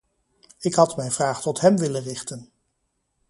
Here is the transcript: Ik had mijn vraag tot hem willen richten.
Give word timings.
Ik 0.59 0.73
had 0.73 0.95
mijn 0.97 1.11
vraag 1.11 1.41
tot 1.41 1.59
hem 1.59 1.77
willen 1.77 2.01
richten. 2.03 2.51